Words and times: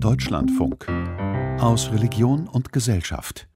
Deutschlandfunk 0.00 0.86
aus 1.60 1.90
Religion 1.92 2.48
und 2.48 2.72
Gesellschaft. 2.72 3.48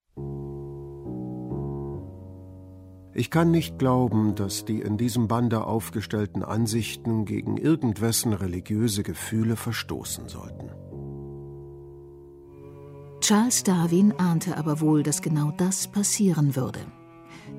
Ich 3.13 3.31
kann 3.31 3.51
nicht 3.51 3.79
glauben, 3.79 4.35
dass 4.35 4.65
die 4.65 4.81
in 4.81 4.97
diesem 4.97 5.27
Bande 5.27 5.65
aufgestellten 5.65 6.43
Ansichten 6.43 7.25
gegen 7.25 7.57
irgendwessen 7.57 8.33
religiöse 8.33 9.03
Gefühle 9.03 9.57
verstoßen 9.57 10.29
sollten. 10.29 10.71
Charles 13.21 13.65
Darwin 13.65 14.13
ahnte 14.19 14.57
aber 14.57 14.81
wohl, 14.81 15.03
dass 15.03 15.23
genau 15.23 15.53
das 15.57 15.89
passieren 15.89 16.55
würde. 16.55 16.81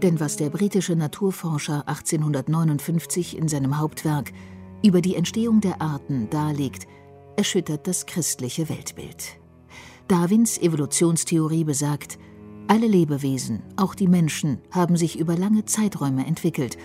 Denn 0.02 0.20
was 0.20 0.38
der 0.38 0.50
britische 0.50 0.96
Naturforscher 0.96 1.88
1859 1.88 3.38
in 3.38 3.48
seinem 3.48 3.77
Hauptwerk 3.77 4.32
über 4.84 5.02
die 5.02 5.16
Entstehung 5.16 5.59
der 5.59 5.82
Arten 5.82 6.30
darlegt, 6.30 6.88
erschüttert 7.39 7.87
das 7.87 8.05
christliche 8.05 8.67
Weltbild. 8.67 9.39
Darwins 10.09 10.57
Evolutionstheorie 10.57 11.64
besagt, 11.64 12.19
alle 12.68 12.86
Lebewesen, 12.86 13.61
auch 13.77 13.95
die 13.95 14.09
Menschen, 14.09 14.59
haben 14.71 14.97
sich 14.97 15.18
über 15.18 15.37
lange 15.37 15.64
Zeiträume 15.64 16.25
entwickelt 16.25 16.78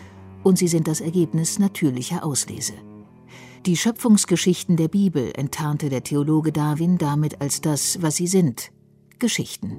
und 0.45 0.57
sie 0.57 0.69
sind 0.69 0.87
das 0.87 1.01
Ergebnis 1.01 1.59
natürlicher 1.59 2.25
Auslese. 2.25 2.75
Die 3.67 3.77
Schöpfungsgeschichten 3.77 4.77
der 4.77 4.87
Bibel 4.87 5.33
enttarnte 5.35 5.89
der 5.89 6.05
Theologe 6.05 6.53
Darwin 6.53 6.99
damit 6.99 7.41
als 7.41 7.61
das, 7.61 8.01
was 8.01 8.15
sie 8.15 8.29
sind 8.29 8.71
Geschichten. 9.19 9.77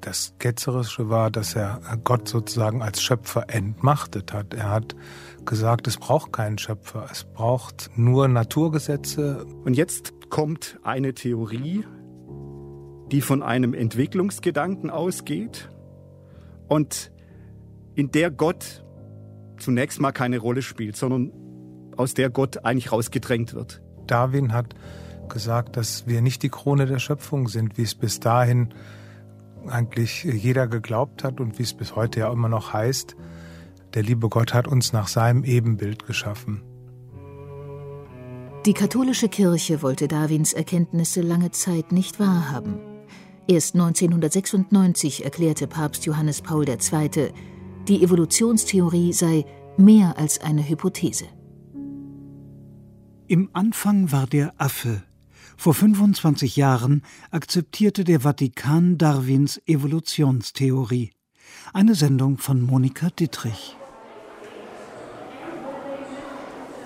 Das 0.00 0.34
Ketzerische 0.38 1.10
war, 1.10 1.30
dass 1.30 1.54
er 1.54 1.80
Gott 2.02 2.26
sozusagen 2.26 2.82
als 2.82 3.02
Schöpfer 3.02 3.44
entmachtet 3.48 4.32
hat. 4.32 4.54
Er 4.54 4.70
hat 4.70 4.96
gesagt, 5.44 5.86
es 5.86 5.96
braucht 5.96 6.32
keinen 6.32 6.58
Schöpfer, 6.58 7.06
es 7.10 7.24
braucht 7.24 7.90
nur 7.96 8.28
Naturgesetze. 8.28 9.46
Und 9.64 9.74
jetzt 9.74 10.12
kommt 10.30 10.78
eine 10.82 11.14
Theorie, 11.14 11.84
die 13.10 13.20
von 13.20 13.42
einem 13.42 13.74
Entwicklungsgedanken 13.74 14.90
ausgeht 14.90 15.68
und 16.68 17.10
in 17.94 18.10
der 18.12 18.30
Gott 18.30 18.84
zunächst 19.58 20.00
mal 20.00 20.12
keine 20.12 20.38
Rolle 20.38 20.62
spielt, 20.62 20.96
sondern 20.96 21.32
aus 21.96 22.14
der 22.14 22.30
Gott 22.30 22.64
eigentlich 22.64 22.92
rausgedrängt 22.92 23.54
wird. 23.54 23.82
Darwin 24.06 24.52
hat 24.52 24.74
gesagt, 25.28 25.76
dass 25.76 26.06
wir 26.06 26.22
nicht 26.22 26.42
die 26.42 26.48
Krone 26.48 26.86
der 26.86 26.98
Schöpfung 26.98 27.48
sind, 27.48 27.76
wie 27.76 27.82
es 27.82 27.94
bis 27.94 28.20
dahin 28.20 28.74
eigentlich 29.66 30.24
jeder 30.24 30.66
geglaubt 30.66 31.24
hat 31.24 31.40
und 31.40 31.58
wie 31.58 31.62
es 31.62 31.74
bis 31.74 31.94
heute 31.96 32.20
ja 32.20 32.32
immer 32.32 32.48
noch 32.48 32.72
heißt. 32.72 33.16
Der 33.94 34.02
liebe 34.02 34.28
Gott 34.28 34.54
hat 34.54 34.68
uns 34.68 34.92
nach 34.92 35.08
seinem 35.08 35.44
Ebenbild 35.44 36.06
geschaffen. 36.06 36.62
Die 38.66 38.74
katholische 38.74 39.28
Kirche 39.28 39.82
wollte 39.82 40.06
Darwins 40.06 40.52
Erkenntnisse 40.52 41.22
lange 41.22 41.50
Zeit 41.50 41.92
nicht 41.92 42.20
wahrhaben. 42.20 42.78
Erst 43.48 43.74
1996 43.74 45.24
erklärte 45.24 45.66
Papst 45.66 46.04
Johannes 46.04 46.42
Paul 46.42 46.68
II., 46.68 47.32
die 47.88 48.02
Evolutionstheorie 48.02 49.12
sei 49.12 49.44
mehr 49.78 50.18
als 50.18 50.40
eine 50.40 50.68
Hypothese. 50.68 51.24
Im 53.26 53.48
Anfang 53.54 54.12
war 54.12 54.26
der 54.26 54.52
Affe. 54.58 55.02
Vor 55.56 55.72
25 55.72 56.56
Jahren 56.56 57.02
akzeptierte 57.30 58.04
der 58.04 58.20
Vatikan 58.20 58.98
Darwins 58.98 59.60
Evolutionstheorie. 59.66 61.10
Eine 61.72 61.94
Sendung 61.94 62.38
von 62.38 62.60
Monika 62.60 63.08
Dittrich. 63.10 63.76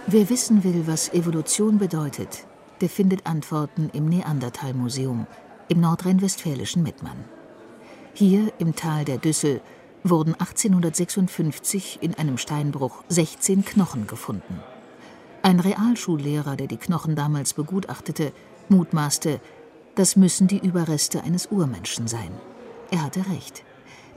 Wer 0.07 0.29
wissen 0.29 0.65
will, 0.65 0.87
was 0.87 1.09
Evolution 1.15 1.79
bedeutet, 1.79 2.47
der 2.83 2.91
findet 2.91 3.27
Antworten 3.27 3.89
im 3.95 4.05
Neandertal-Museum 4.07 5.27
im 5.69 5.81
nordrhein-westfälischen 5.81 6.83
Mettmann. 6.83 7.25
Hier 8.13 8.53
im 8.59 8.77
Tal 8.77 9.07
der 9.07 9.17
Düssel 9.17 9.63
wurden 10.03 10.35
1856 10.35 12.01
in 12.03 12.15
einem 12.17 12.37
Steinbruch 12.37 13.03
16 13.09 13.65
Knochen 13.65 14.07
gefunden. 14.07 14.61
Ein 15.41 15.59
Realschullehrer, 15.59 16.57
der 16.57 16.67
die 16.67 16.77
Knochen 16.77 17.17
damals 17.17 17.55
begutachtete, 17.55 18.33
mutmaßte, 18.69 19.41
das 19.95 20.17
müssen 20.17 20.49
die 20.49 20.59
Überreste 20.59 21.23
eines 21.23 21.47
Urmenschen 21.47 22.09
sein. 22.09 22.33
Er 22.91 23.05
hatte 23.05 23.21
recht. 23.31 23.65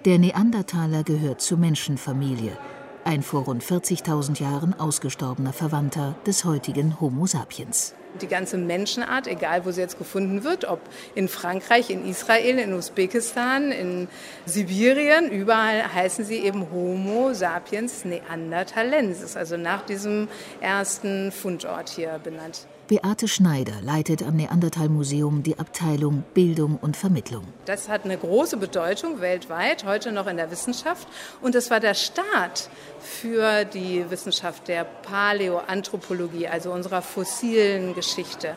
Der 0.04 0.20
Neandertaler 0.20 1.04
gehört 1.04 1.40
zur 1.40 1.58
Menschenfamilie, 1.58 2.58
ein 3.08 3.24
vor 3.24 3.46
rund 3.46 3.64
40.000 3.64 4.42
Jahren 4.42 4.78
ausgestorbener 4.78 5.54
Verwandter 5.54 6.16
des 6.26 6.44
heutigen 6.44 7.00
Homo 7.00 7.26
sapiens 7.26 7.94
die 8.22 8.28
ganze 8.28 8.58
Menschenart, 8.58 9.28
egal 9.28 9.64
wo 9.64 9.72
sie 9.72 9.82
jetzt 9.82 10.00
gefunden 10.00 10.44
wird, 10.44 10.66
ob 10.66 10.80
in 11.14 11.28
Frankreich, 11.28 11.92
in 11.92 12.04
Israel, 12.10 12.58
in 12.58 12.74
Usbekistan, 12.74 13.72
in 13.72 14.08
Sibirien, 14.46 15.30
überall 15.30 15.94
heißen 15.94 16.26
sie 16.26 16.38
eben 16.38 16.72
Homo 16.72 17.34
sapiens 17.34 18.06
neanderthalensis, 18.06 19.38
also 19.38 19.56
nach 19.56 19.86
diesem 19.86 20.30
ersten 20.62 21.32
Fundort 21.32 21.90
hier 21.90 22.20
benannt. 22.24 22.66
Beate 22.88 23.28
Schneider 23.28 23.74
leitet 23.82 24.24
am 24.24 24.38
Neandertal-Museum 24.38 25.44
die 25.44 25.60
Abteilung 25.60 26.24
Bildung 26.34 26.80
und 26.82 26.96
Vermittlung. 26.96 27.44
Das 27.66 27.90
hat 27.90 28.06
eine 28.06 28.18
große 28.18 28.56
Bedeutung 28.56 29.20
weltweit, 29.20 29.84
heute 29.84 30.14
noch 30.14 30.26
in 30.28 30.38
der 30.38 30.50
Wissenschaft. 30.52 31.06
Und 31.42 31.56
es 31.56 31.70
war 31.70 31.82
der 31.82 31.96
Start 31.96 32.70
für 33.02 33.66
die 33.66 34.10
Wissenschaft 34.10 34.70
der 34.70 34.86
Paläoanthropologie, 34.86 36.48
also 36.48 36.72
unserer 36.72 37.02
fossilen 37.02 37.94
Geschichte. 37.94 38.56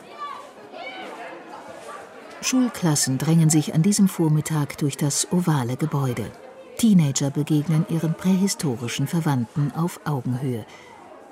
Schulklassen 2.39 3.17
drängen 3.17 3.49
sich 3.49 3.73
an 3.73 3.83
diesem 3.83 4.07
Vormittag 4.07 4.77
durch 4.77 4.95
das 4.95 5.31
ovale 5.31 5.75
Gebäude. 5.75 6.31
Teenager 6.77 7.29
begegnen 7.29 7.85
ihren 7.89 8.13
prähistorischen 8.13 9.07
Verwandten 9.07 9.73
auf 9.75 9.99
Augenhöhe. 10.05 10.65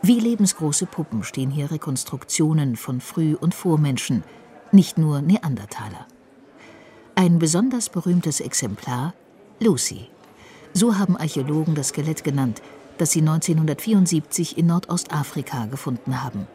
Wie 0.01 0.19
lebensgroße 0.19 0.85
Puppen 0.85 1.23
stehen 1.23 1.51
hier 1.51 1.71
Rekonstruktionen 1.71 2.77
von 2.77 3.01
Früh- 3.01 3.35
und 3.35 3.53
Vormenschen, 3.53 4.23
nicht 4.71 4.97
nur 4.97 5.21
Neandertaler. 5.21 6.07
Ein 7.15 7.37
besonders 7.37 7.89
berühmtes 7.89 8.39
Exemplar 8.39 9.13
Lucy. 9.59 10.07
So 10.71 10.97
haben 10.97 11.17
Archäologen 11.17 11.75
das 11.75 11.89
Skelett 11.89 12.23
genannt, 12.23 12.61
das 12.97 13.11
sie 13.11 13.19
1974 13.19 14.57
in 14.57 14.67
Nordostafrika 14.67 15.65
gefunden 15.65 16.23
haben. 16.23 16.47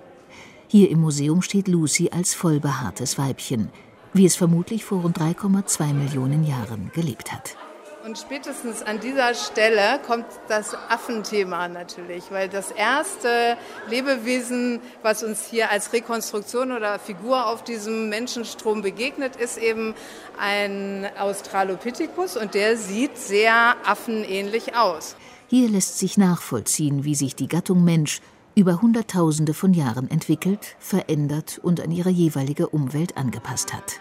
Hier 0.68 0.90
im 0.90 1.02
Museum 1.02 1.42
steht 1.42 1.68
Lucy 1.68 2.08
als 2.10 2.34
vollbehaartes 2.34 3.18
Weibchen, 3.18 3.68
wie 4.14 4.24
es 4.24 4.36
vermutlich 4.36 4.86
vor 4.86 5.02
rund 5.02 5.18
3,2 5.18 5.92
Millionen 5.92 6.44
Jahren 6.44 6.90
gelebt 6.94 7.30
hat. 7.30 7.56
Und 8.04 8.18
spätestens 8.18 8.82
an 8.82 9.00
dieser 9.00 9.32
Stelle 9.32 9.98
kommt 10.06 10.26
das 10.48 10.74
Affenthema 10.90 11.68
natürlich, 11.68 12.24
weil 12.30 12.50
das 12.50 12.70
erste 12.70 13.56
Lebewesen, 13.88 14.80
was 15.00 15.22
uns 15.22 15.46
hier 15.46 15.70
als 15.70 15.94
Rekonstruktion 15.94 16.72
oder 16.72 16.98
Figur 16.98 17.46
auf 17.46 17.64
diesem 17.64 18.10
Menschenstrom 18.10 18.82
begegnet, 18.82 19.36
ist 19.36 19.56
eben 19.56 19.94
ein 20.38 21.06
Australopithecus 21.18 22.36
und 22.36 22.52
der 22.52 22.76
sieht 22.76 23.16
sehr 23.16 23.74
affenähnlich 23.86 24.76
aus. 24.76 25.16
Hier 25.48 25.70
lässt 25.70 25.98
sich 25.98 26.18
nachvollziehen, 26.18 27.04
wie 27.04 27.14
sich 27.14 27.34
die 27.34 27.48
Gattung 27.48 27.84
Mensch 27.84 28.20
über 28.54 28.82
Hunderttausende 28.82 29.54
von 29.54 29.72
Jahren 29.72 30.10
entwickelt, 30.10 30.76
verändert 30.78 31.58
und 31.62 31.80
an 31.80 31.90
ihre 31.90 32.10
jeweilige 32.10 32.68
Umwelt 32.68 33.16
angepasst 33.16 33.72
hat. 33.72 33.94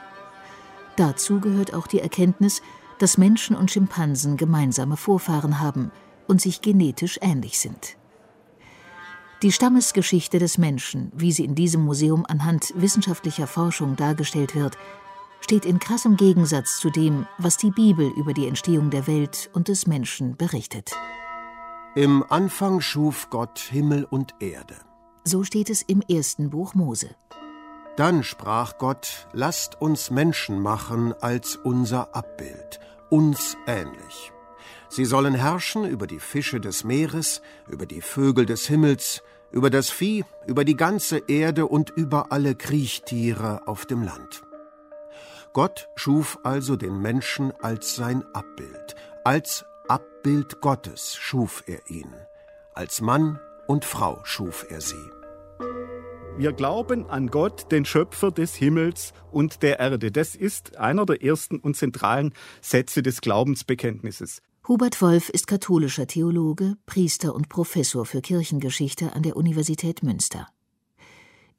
Dazu 0.98 1.40
gehört 1.40 1.74
auch 1.74 1.88
die 1.88 2.02
Erkenntnis, 2.02 2.62
dass 3.00 3.18
Menschen 3.18 3.56
und 3.56 3.72
Schimpansen 3.72 4.38
gemeinsame 4.38 4.98
Vorfahren 4.98 5.60
haben 5.60 5.92
und 6.28 6.42
sich 6.42 6.62
genetisch 6.62 7.20
ähnlich 7.22 7.60
sind. 7.60 7.98
Die 9.42 9.52
Stammesgeschichte 9.52 10.40
des 10.40 10.58
Menschen, 10.58 11.12
wie 11.14 11.34
sie 11.34 11.44
in 11.44 11.54
diesem 11.54 11.84
Museum 11.84 12.26
anhand 12.28 12.74
wissenschaftlicher 12.76 13.46
Forschung 13.46 13.98
dargestellt 13.98 14.56
wird, 14.56 14.78
steht 15.42 15.66
in 15.66 15.80
krassem 15.80 16.16
Gegensatz 16.16 16.80
zu 16.80 16.90
dem, 16.90 17.28
was 17.38 17.58
die 17.58 17.72
Bibel 17.72 18.10
über 18.16 18.34
die 18.34 18.48
Entstehung 18.48 18.90
der 18.90 19.06
Welt 19.06 19.50
und 19.54 19.68
des 19.68 19.86
Menschen 19.86 20.38
berichtet. 20.38 20.92
Im 21.96 22.24
Anfang 22.30 22.80
schuf 22.80 23.30
Gott 23.30 23.60
Himmel 23.60 24.06
und 24.06 24.34
Erde. 24.40 24.76
So 25.26 25.44
steht 25.44 25.70
es 25.70 25.82
im 25.82 26.02
ersten 26.02 26.50
Buch 26.50 26.74
Mose. 26.74 27.10
Dann 27.96 28.24
sprach 28.24 28.78
Gott, 28.80 29.28
lasst 29.34 29.80
uns 29.80 30.10
Menschen 30.10 30.60
machen 30.60 31.14
als 31.22 31.56
unser 31.56 32.16
Abbild, 32.16 32.80
uns 33.10 33.56
ähnlich. 33.68 34.32
Sie 34.90 35.06
sollen 35.06 35.36
herrschen 35.36 35.86
über 35.86 36.08
die 36.08 36.20
Fische 36.20 36.60
des 36.60 36.84
Meeres, 36.84 37.42
über 37.68 37.86
die 37.86 38.02
Vögel 38.02 38.46
des 38.46 38.68
Himmels, 38.68 39.22
über 39.52 39.70
das 39.70 39.92
Vieh, 39.92 40.26
über 40.48 40.66
die 40.66 40.76
ganze 40.76 41.20
Erde 41.28 41.68
und 41.68 41.92
über 41.92 42.32
alle 42.32 42.56
Kriechtiere 42.56 43.68
auf 43.68 43.86
dem 43.86 44.04
Land. 44.04 44.44
Gott 45.54 45.88
schuf 45.96 46.40
also 46.44 46.76
den 46.76 47.00
Menschen 47.00 47.54
als 47.62 47.96
sein 47.96 48.24
Abbild, 48.34 48.96
als 49.24 49.66
Abbild 49.88 50.62
Gottes 50.62 51.16
schuf 51.16 51.64
er 51.68 51.88
ihn, 51.90 52.12
als 52.74 53.02
Mann 53.02 53.40
und 53.68 53.86
Frau 53.86 54.20
schuf 54.24 54.66
er 54.70 54.82
sie. 54.82 55.12
Wir 56.36 56.52
glauben 56.52 57.06
an 57.06 57.28
Gott, 57.28 57.72
den 57.72 57.86
Schöpfer 57.86 58.32
des 58.32 58.56
Himmels 58.56 59.14
und 59.32 59.62
der 59.62 59.80
Erde. 59.80 60.12
Das 60.12 60.36
ist 60.36 60.78
einer 60.78 61.06
der 61.06 61.24
ersten 61.24 61.60
und 61.60 61.78
zentralen 61.78 62.34
Sätze 62.60 63.04
des 63.04 63.22
Glaubensbekenntnisses. 63.22 64.42
Hubert 64.68 65.00
Wolf 65.04 65.30
ist 65.30 65.46
katholischer 65.46 66.08
Theologe, 66.08 66.76
Priester 66.88 67.36
und 67.36 67.50
Professor 67.50 68.06
für 68.06 68.22
Kirchengeschichte 68.22 69.14
an 69.14 69.22
der 69.22 69.38
Universität 69.38 70.02
Münster. 70.02 70.48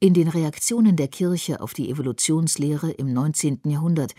In 0.00 0.12
den 0.12 0.26
Reaktionen 0.26 0.96
der 0.96 1.08
Kirche 1.08 1.60
auf 1.60 1.72
die 1.72 1.88
Evolutionslehre 1.88 2.90
im 2.90 3.12
19. 3.12 3.60
Jahrhundert 3.66 4.14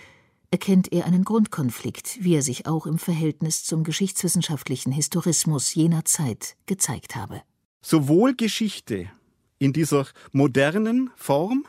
erkennt 0.52 0.94
er 0.94 1.06
einen 1.06 1.26
Grundkonflikt, 1.26 2.24
wie 2.24 2.36
er 2.36 2.42
sich 2.42 2.66
auch 2.66 2.86
im 2.86 2.98
Verhältnis 2.98 3.66
zum 3.66 3.84
geschichtswissenschaftlichen 3.84 4.94
Historismus 4.94 5.76
jener 5.76 6.06
Zeit 6.06 6.56
gezeigt 6.66 7.18
habe. 7.18 7.42
Sowohl 7.82 8.36
Geschichte 8.36 9.10
in 9.58 9.74
dieser 9.74 10.08
modernen 10.32 11.12
Form 11.16 11.66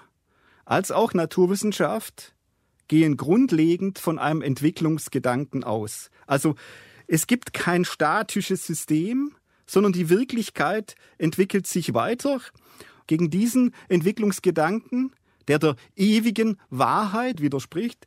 als 0.65 0.91
auch 0.91 1.15
Naturwissenschaft 1.15 2.35
gehen 2.89 3.17
grundlegend 3.17 3.99
von 3.99 4.19
einem 4.19 4.43
Entwicklungsgedanken 4.43 5.65
aus. 5.65 6.11
Also 6.27 6.57
es 7.07 7.27
gibt 7.27 7.53
kein 7.53 7.85
statisches 7.85 8.67
System, 8.67 9.33
sondern 9.67 9.93
die 9.93 10.09
Wirklichkeit 10.09 10.97
entwickelt 11.19 11.67
sich 11.67 11.95
weiter. 11.95 12.41
Gegen 13.07 13.31
diesen 13.31 13.75
Entwicklungsgedanken, 13.89 15.13
der 15.49 15.59
der 15.59 15.77
ewigen 15.95 16.59
Wahrheit 16.71 17.41
widerspricht, 17.41 18.07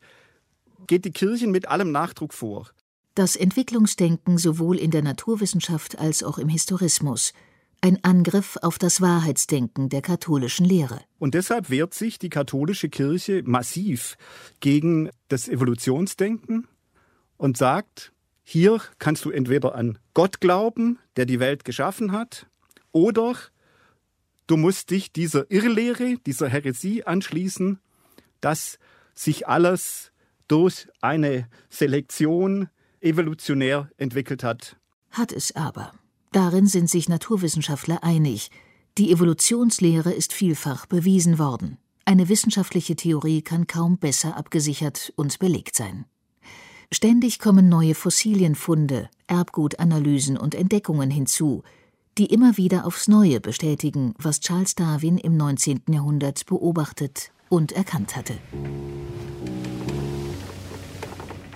geht 0.87 1.05
die 1.05 1.11
Kirche 1.11 1.47
mit 1.47 1.67
allem 1.67 1.91
Nachdruck 1.91 2.33
vor. 2.33 2.69
Das 3.15 3.35
Entwicklungsdenken 3.35 4.37
sowohl 4.37 4.77
in 4.77 4.91
der 4.91 5.01
Naturwissenschaft 5.01 5.97
als 5.97 6.23
auch 6.23 6.37
im 6.37 6.49
Historismus 6.49 7.33
ein 7.81 8.03
Angriff 8.03 8.57
auf 8.61 8.77
das 8.77 9.01
Wahrheitsdenken 9.01 9.89
der 9.89 10.01
katholischen 10.01 10.65
Lehre. 10.65 11.01
Und 11.17 11.33
deshalb 11.33 11.69
wehrt 11.69 11.93
sich 11.93 12.19
die 12.19 12.29
katholische 12.29 12.89
Kirche 12.89 13.41
massiv 13.45 14.17
gegen 14.59 15.09
das 15.27 15.47
Evolutionsdenken 15.47 16.67
und 17.37 17.57
sagt, 17.57 18.11
hier 18.43 18.81
kannst 18.97 19.25
du 19.25 19.31
entweder 19.31 19.75
an 19.75 19.99
Gott 20.13 20.41
glauben, 20.41 20.99
der 21.15 21.25
die 21.25 21.39
Welt 21.39 21.63
geschaffen 21.63 22.11
hat, 22.11 22.47
oder 22.91 23.35
du 24.47 24.57
musst 24.57 24.89
dich 24.89 25.11
dieser 25.11 25.49
Irrlehre, 25.51 26.17
dieser 26.25 26.49
Häresie 26.49 27.03
anschließen, 27.03 27.79
dass 28.41 28.79
sich 29.13 29.47
alles 29.47 30.11
durch 30.47 30.87
eine 31.01 31.47
Selektion 31.69 32.69
evolutionär 33.01 33.89
entwickelt 33.97 34.43
hat. 34.43 34.77
Hat 35.11 35.31
es 35.31 35.55
aber. 35.55 35.93
Darin 36.31 36.67
sind 36.67 36.89
sich 36.89 37.09
Naturwissenschaftler 37.09 38.03
einig. 38.03 38.51
Die 38.97 39.11
Evolutionslehre 39.11 40.11
ist 40.11 40.33
vielfach 40.33 40.85
bewiesen 40.85 41.39
worden. 41.39 41.77
Eine 42.05 42.29
wissenschaftliche 42.29 42.95
Theorie 42.95 43.41
kann 43.41 43.67
kaum 43.67 43.97
besser 43.97 44.37
abgesichert 44.37 45.13
und 45.15 45.39
belegt 45.39 45.75
sein. 45.75 46.05
Ständig 46.91 47.39
kommen 47.39 47.69
neue 47.69 47.93
Fossilienfunde, 47.93 49.09
Erbgutanalysen 49.27 50.37
und 50.37 50.55
Entdeckungen 50.55 51.11
hinzu, 51.11 51.63
die 52.17 52.25
immer 52.25 52.57
wieder 52.57 52.85
aufs 52.85 53.07
Neue 53.07 53.39
bestätigen, 53.39 54.15
was 54.17 54.39
Charles 54.39 54.75
Darwin 54.75 55.17
im 55.17 55.37
19. 55.37 55.83
Jahrhundert 55.89 56.45
beobachtet 56.47 57.31
und 57.47 57.71
erkannt 57.71 58.15
hatte. 58.15 58.37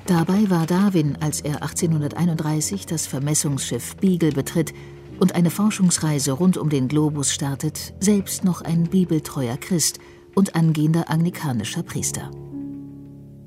Dabei 0.06 0.50
war 0.50 0.66
Darwin, 0.66 1.18
als 1.22 1.40
er 1.40 1.62
1831 1.64 2.86
das 2.86 3.08
Vermessungsschiff 3.08 3.96
Beagle 3.96 4.34
betritt 4.34 4.74
und 5.20 5.36
eine 5.36 5.50
Forschungsreise 5.50 6.34
rund 6.34 6.58
um 6.58 6.70
den 6.70 6.90
Globus 6.90 7.32
startet, 7.32 7.94
selbst 8.02 8.44
noch 8.44 8.62
ein 8.62 8.84
bibeltreuer 8.84 9.56
Christ 9.56 10.00
und 10.36 10.56
angehender 10.56 11.10
anglikanischer 11.10 11.84
Priester. 11.84 12.32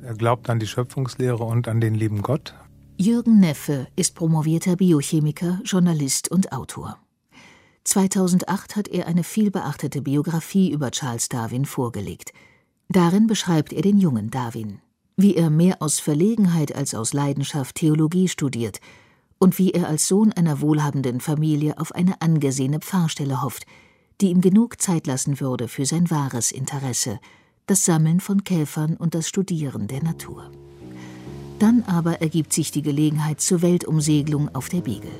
Er 0.02 0.14
glaubt 0.14 0.48
an 0.48 0.58
die 0.58 0.66
Schöpfungslehre 0.66 1.44
und 1.44 1.68
an 1.68 1.80
den 1.80 1.94
lieben 1.94 2.22
Gott. 2.22 2.54
Jürgen 2.96 3.38
Neffe 3.40 3.88
ist 3.96 4.14
promovierter 4.14 4.76
Biochemiker, 4.76 5.60
Journalist 5.64 6.30
und 6.30 6.52
Autor. 6.52 6.96
2008 7.84 8.76
hat 8.76 8.88
er 8.88 9.06
eine 9.06 9.24
vielbeachtete 9.24 10.00
Biografie 10.00 10.70
über 10.70 10.90
Charles 10.90 11.28
Darwin 11.28 11.66
vorgelegt. 11.66 12.32
Darin 12.88 13.26
beschreibt 13.26 13.72
er 13.74 13.82
den 13.82 13.98
jungen 13.98 14.30
Darwin, 14.30 14.80
wie 15.16 15.34
er 15.34 15.50
mehr 15.50 15.80
aus 15.80 15.98
Verlegenheit 15.98 16.74
als 16.74 16.94
aus 16.94 17.12
Leidenschaft 17.12 17.76
Theologie 17.76 18.28
studiert 18.28 18.80
und 19.38 19.58
wie 19.58 19.72
er 19.72 19.88
als 19.88 20.08
Sohn 20.08 20.32
einer 20.32 20.60
wohlhabenden 20.60 21.20
Familie 21.20 21.78
auf 21.78 21.92
eine 21.92 22.20
angesehene 22.20 22.80
Pfarrstelle 22.80 23.42
hofft, 23.42 23.64
die 24.20 24.30
ihm 24.30 24.40
genug 24.40 24.80
Zeit 24.80 25.06
lassen 25.06 25.40
würde 25.40 25.68
für 25.68 25.86
sein 25.86 26.10
wahres 26.10 26.52
Interesse, 26.52 27.18
das 27.66 27.84
Sammeln 27.84 28.20
von 28.20 28.44
Käfern 28.44 28.96
und 28.96 29.14
das 29.14 29.28
Studieren 29.28 29.88
der 29.88 30.02
Natur. 30.02 30.50
Dann 31.58 31.82
aber 31.84 32.20
ergibt 32.20 32.52
sich 32.52 32.70
die 32.70 32.82
Gelegenheit 32.82 33.40
zur 33.40 33.62
Weltumsegelung 33.62 34.54
auf 34.54 34.68
der 34.68 34.82
Beagle. 34.82 35.10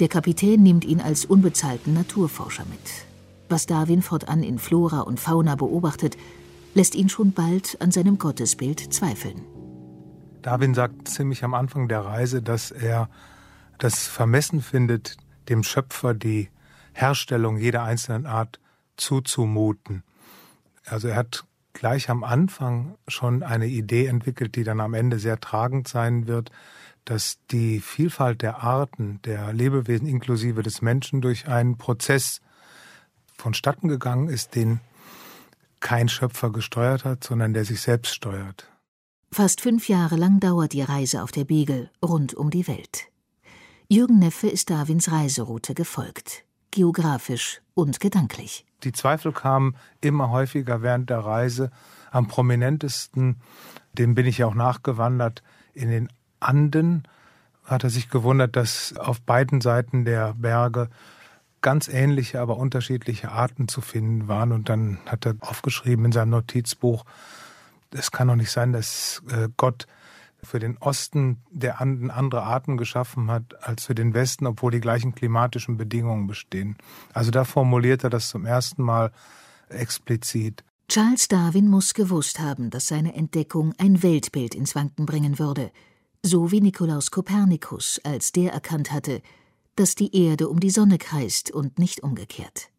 Der 0.00 0.08
Kapitän 0.08 0.62
nimmt 0.62 0.84
ihn 0.84 1.00
als 1.00 1.24
unbezahlten 1.24 1.94
Naturforscher 1.94 2.64
mit. 2.70 2.80
Was 3.48 3.66
Darwin 3.66 4.02
fortan 4.02 4.42
in 4.42 4.58
Flora 4.58 5.00
und 5.00 5.18
Fauna 5.18 5.54
beobachtet, 5.54 6.16
lässt 6.78 6.94
ihn 6.94 7.08
schon 7.08 7.32
bald 7.32 7.76
an 7.80 7.90
seinem 7.90 8.18
Gottesbild 8.18 8.94
zweifeln. 8.94 9.44
Darwin 10.42 10.74
sagt 10.74 11.08
ziemlich 11.08 11.42
am 11.42 11.54
Anfang 11.54 11.88
der 11.88 12.02
Reise, 12.02 12.40
dass 12.40 12.70
er 12.70 13.10
das 13.78 14.06
Vermessen 14.06 14.62
findet, 14.62 15.16
dem 15.48 15.64
Schöpfer 15.64 16.14
die 16.14 16.50
Herstellung 16.92 17.56
jeder 17.56 17.82
einzelnen 17.82 18.26
Art 18.26 18.60
zuzumuten. 18.96 20.04
Also 20.86 21.08
er 21.08 21.16
hat 21.16 21.44
gleich 21.72 22.10
am 22.10 22.22
Anfang 22.22 22.96
schon 23.08 23.42
eine 23.42 23.66
Idee 23.66 24.06
entwickelt, 24.06 24.54
die 24.54 24.62
dann 24.62 24.80
am 24.80 24.94
Ende 24.94 25.18
sehr 25.18 25.40
tragend 25.40 25.88
sein 25.88 26.28
wird, 26.28 26.52
dass 27.04 27.38
die 27.50 27.80
Vielfalt 27.80 28.40
der 28.40 28.62
Arten, 28.62 29.20
der 29.24 29.52
Lebewesen 29.52 30.06
inklusive 30.06 30.62
des 30.62 30.80
Menschen 30.80 31.22
durch 31.22 31.48
einen 31.48 31.76
Prozess 31.76 32.40
vonstatten 33.36 33.88
gegangen 33.88 34.28
ist, 34.28 34.54
den 34.54 34.80
kein 35.80 36.08
Schöpfer 36.08 36.50
gesteuert 36.50 37.04
hat, 37.04 37.24
sondern 37.24 37.54
der 37.54 37.64
sich 37.64 37.80
selbst 37.80 38.14
steuert. 38.14 38.70
Fast 39.30 39.60
fünf 39.60 39.88
Jahre 39.88 40.16
lang 40.16 40.40
dauert 40.40 40.72
die 40.72 40.82
Reise 40.82 41.22
auf 41.22 41.32
der 41.32 41.44
Beagle 41.44 41.90
rund 42.02 42.34
um 42.34 42.50
die 42.50 42.66
Welt. 42.66 43.08
Jürgen 43.88 44.18
Neffe 44.18 44.48
ist 44.48 44.70
Darwins 44.70 45.10
Reiseroute 45.10 45.74
gefolgt, 45.74 46.44
geografisch 46.70 47.60
und 47.74 48.00
gedanklich. 48.00 48.66
Die 48.84 48.92
Zweifel 48.92 49.32
kamen 49.32 49.76
immer 50.00 50.30
häufiger 50.30 50.82
während 50.82 51.10
der 51.10 51.20
Reise. 51.20 51.70
Am 52.10 52.28
prominentesten, 52.28 53.40
dem 53.92 54.14
bin 54.14 54.26
ich 54.26 54.38
ja 54.38 54.46
auch 54.46 54.54
nachgewandert, 54.54 55.42
in 55.74 55.90
den 55.90 56.08
Anden 56.40 57.06
hat 57.64 57.84
er 57.84 57.90
sich 57.90 58.08
gewundert, 58.08 58.56
dass 58.56 58.96
auf 58.96 59.20
beiden 59.20 59.60
Seiten 59.60 60.04
der 60.04 60.34
Berge 60.34 60.88
ganz 61.60 61.88
ähnliche, 61.88 62.40
aber 62.40 62.56
unterschiedliche 62.56 63.30
Arten 63.30 63.68
zu 63.68 63.80
finden 63.80 64.28
waren. 64.28 64.52
Und 64.52 64.68
dann 64.68 64.98
hat 65.06 65.26
er 65.26 65.36
aufgeschrieben 65.40 66.06
in 66.06 66.12
seinem 66.12 66.30
Notizbuch, 66.30 67.04
es 67.90 68.10
kann 68.10 68.28
doch 68.28 68.36
nicht 68.36 68.50
sein, 68.50 68.72
dass 68.72 69.22
äh, 69.30 69.48
Gott 69.56 69.86
für 70.42 70.58
den 70.58 70.76
Osten 70.78 71.38
der 71.50 71.80
Anden 71.80 72.10
andere 72.10 72.42
Arten 72.42 72.76
geschaffen 72.76 73.30
hat 73.30 73.66
als 73.66 73.86
für 73.86 73.94
den 73.94 74.14
Westen, 74.14 74.46
obwohl 74.46 74.70
die 74.70 74.80
gleichen 74.80 75.14
klimatischen 75.14 75.76
Bedingungen 75.76 76.26
bestehen. 76.26 76.76
Also 77.12 77.30
da 77.30 77.44
formuliert 77.44 78.04
er 78.04 78.10
das 78.10 78.28
zum 78.28 78.46
ersten 78.46 78.82
Mal 78.82 79.10
explizit. 79.68 80.64
Charles 80.88 81.28
Darwin 81.28 81.68
muss 81.68 81.92
gewusst 81.92 82.38
haben, 82.38 82.70
dass 82.70 82.86
seine 82.86 83.14
Entdeckung 83.14 83.74
ein 83.78 84.02
Weltbild 84.02 84.54
ins 84.54 84.74
Wanken 84.74 85.06
bringen 85.06 85.38
würde, 85.38 85.70
so 86.22 86.50
wie 86.50 86.60
Nikolaus 86.60 87.10
Kopernikus 87.10 88.00
als 88.04 88.32
der 88.32 88.52
erkannt 88.52 88.90
hatte, 88.92 89.20
dass 89.78 89.94
die 89.94 90.14
Erde 90.16 90.48
um 90.48 90.60
die 90.60 90.70
Sonne 90.70 90.98
kreist 90.98 91.50
und 91.50 91.78
nicht 91.78 92.02
umgekehrt. 92.02 92.70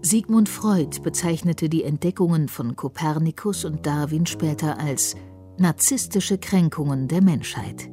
Sigmund 0.00 0.48
Freud 0.48 1.00
bezeichnete 1.02 1.68
die 1.68 1.84
Entdeckungen 1.84 2.48
von 2.48 2.76
Kopernikus 2.76 3.64
und 3.64 3.86
Darwin 3.86 4.26
später 4.26 4.78
als 4.78 5.16
narzisstische 5.58 6.38
Kränkungen 6.38 7.08
der 7.08 7.22
Menschheit, 7.22 7.90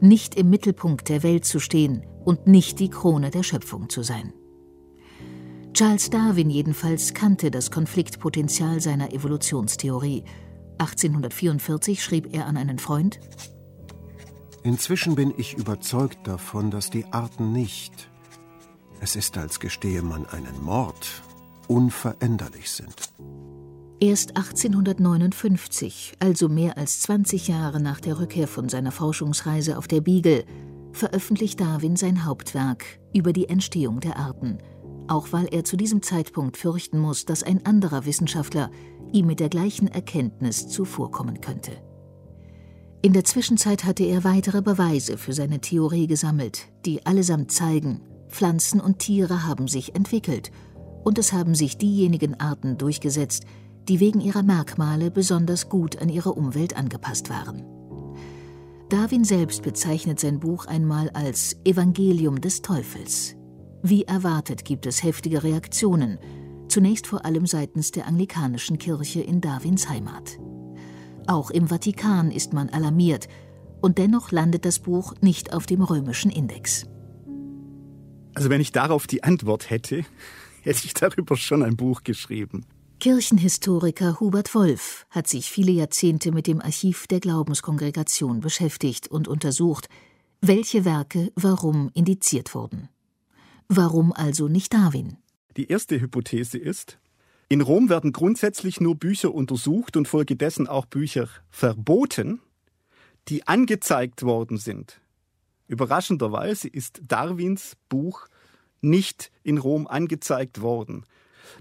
nicht 0.00 0.34
im 0.34 0.50
Mittelpunkt 0.50 1.08
der 1.08 1.22
Welt 1.22 1.44
zu 1.44 1.60
stehen 1.60 2.04
und 2.24 2.46
nicht 2.46 2.78
die 2.78 2.90
Krone 2.90 3.30
der 3.30 3.42
Schöpfung 3.42 3.88
zu 3.88 4.02
sein. 4.02 4.32
Charles 5.72 6.10
Darwin 6.10 6.50
jedenfalls 6.50 7.14
kannte 7.14 7.50
das 7.50 7.70
Konfliktpotenzial 7.70 8.80
seiner 8.80 9.12
Evolutionstheorie. 9.12 10.24
1844 10.78 12.02
schrieb 12.02 12.34
er 12.34 12.46
an 12.46 12.56
einen 12.56 12.78
Freund 12.78 13.20
Inzwischen 14.62 15.14
bin 15.14 15.32
ich 15.38 15.56
überzeugt 15.56 16.26
davon, 16.26 16.70
dass 16.70 16.90
die 16.90 17.06
Arten 17.12 17.52
nicht, 17.52 18.10
es 19.00 19.16
ist 19.16 19.38
als 19.38 19.58
gestehe 19.58 20.02
man 20.02 20.26
einen 20.26 20.62
Mord, 20.62 21.22
unveränderlich 21.66 22.70
sind. 22.70 22.94
Erst 24.00 24.36
1859, 24.36 26.14
also 26.18 26.48
mehr 26.48 26.76
als 26.76 27.00
20 27.00 27.48
Jahre 27.48 27.80
nach 27.80 28.00
der 28.00 28.18
Rückkehr 28.18 28.48
von 28.48 28.68
seiner 28.68 28.92
Forschungsreise 28.92 29.78
auf 29.78 29.88
der 29.88 30.02
Beagle, 30.02 30.44
veröffentlicht 30.92 31.60
Darwin 31.60 31.96
sein 31.96 32.24
Hauptwerk 32.26 32.84
über 33.14 33.32
die 33.32 33.48
Entstehung 33.48 34.00
der 34.00 34.16
Arten, 34.16 34.58
auch 35.08 35.32
weil 35.32 35.48
er 35.50 35.64
zu 35.64 35.76
diesem 35.78 36.02
Zeitpunkt 36.02 36.58
fürchten 36.58 36.98
muss, 36.98 37.24
dass 37.24 37.42
ein 37.42 37.64
anderer 37.64 38.04
Wissenschaftler 38.04 38.70
ihm 39.12 39.26
mit 39.26 39.40
der 39.40 39.48
gleichen 39.48 39.88
Erkenntnis 39.88 40.68
zuvorkommen 40.68 41.40
könnte. 41.40 41.72
In 43.02 43.14
der 43.14 43.24
Zwischenzeit 43.24 43.84
hatte 43.84 44.04
er 44.04 44.24
weitere 44.24 44.60
Beweise 44.60 45.16
für 45.16 45.32
seine 45.32 45.60
Theorie 45.60 46.06
gesammelt, 46.06 46.68
die 46.84 47.06
allesamt 47.06 47.50
zeigen, 47.50 48.02
Pflanzen 48.28 48.78
und 48.78 48.98
Tiere 48.98 49.46
haben 49.46 49.68
sich 49.68 49.94
entwickelt 49.94 50.50
und 51.02 51.18
es 51.18 51.32
haben 51.32 51.54
sich 51.54 51.78
diejenigen 51.78 52.38
Arten 52.38 52.76
durchgesetzt, 52.76 53.44
die 53.88 54.00
wegen 54.00 54.20
ihrer 54.20 54.42
Merkmale 54.42 55.10
besonders 55.10 55.70
gut 55.70 56.00
an 56.00 56.10
ihre 56.10 56.32
Umwelt 56.32 56.76
angepasst 56.76 57.30
waren. 57.30 57.64
Darwin 58.90 59.24
selbst 59.24 59.62
bezeichnet 59.62 60.20
sein 60.20 60.38
Buch 60.38 60.66
einmal 60.66 61.08
als 61.10 61.56
Evangelium 61.64 62.40
des 62.40 62.60
Teufels. 62.60 63.34
Wie 63.82 64.02
erwartet 64.04 64.64
gibt 64.66 64.84
es 64.84 65.02
heftige 65.02 65.42
Reaktionen, 65.42 66.18
zunächst 66.68 67.06
vor 67.06 67.24
allem 67.24 67.46
seitens 67.46 67.92
der 67.92 68.06
anglikanischen 68.06 68.78
Kirche 68.78 69.22
in 69.22 69.40
Darwins 69.40 69.88
Heimat. 69.88 70.38
Auch 71.30 71.52
im 71.52 71.68
Vatikan 71.68 72.32
ist 72.32 72.52
man 72.52 72.70
alarmiert, 72.70 73.28
und 73.80 73.98
dennoch 73.98 74.32
landet 74.32 74.64
das 74.64 74.80
Buch 74.80 75.14
nicht 75.20 75.52
auf 75.52 75.64
dem 75.64 75.80
römischen 75.80 76.28
Index. 76.28 76.86
Also 78.34 78.50
wenn 78.50 78.60
ich 78.60 78.72
darauf 78.72 79.06
die 79.06 79.22
Antwort 79.22 79.70
hätte, 79.70 80.04
hätte 80.62 80.86
ich 80.86 80.92
darüber 80.92 81.36
schon 81.36 81.62
ein 81.62 81.76
Buch 81.76 82.02
geschrieben. 82.02 82.66
Kirchenhistoriker 82.98 84.18
Hubert 84.18 84.56
Wolf 84.56 85.06
hat 85.08 85.28
sich 85.28 85.52
viele 85.52 85.70
Jahrzehnte 85.70 86.32
mit 86.32 86.48
dem 86.48 86.60
Archiv 86.60 87.06
der 87.06 87.20
Glaubenskongregation 87.20 88.40
beschäftigt 88.40 89.06
und 89.06 89.28
untersucht, 89.28 89.88
welche 90.40 90.84
Werke 90.84 91.30
warum 91.36 91.92
indiziert 91.94 92.56
wurden. 92.56 92.88
Warum 93.68 94.12
also 94.12 94.48
nicht 94.48 94.74
Darwin? 94.74 95.16
Die 95.56 95.68
erste 95.68 96.00
Hypothese 96.00 96.58
ist, 96.58 96.98
in 97.50 97.62
Rom 97.62 97.88
werden 97.88 98.12
grundsätzlich 98.12 98.80
nur 98.80 98.94
Bücher 98.94 99.34
untersucht 99.34 99.96
und 99.96 100.06
folgedessen 100.06 100.68
auch 100.68 100.86
Bücher 100.86 101.28
verboten, 101.50 102.40
die 103.26 103.48
angezeigt 103.48 104.22
worden 104.22 104.56
sind. 104.56 105.00
Überraschenderweise 105.66 106.68
ist 106.68 107.02
Darwins 107.08 107.76
Buch 107.88 108.28
nicht 108.80 109.32
in 109.42 109.58
Rom 109.58 109.88
angezeigt 109.88 110.60
worden. 110.60 111.04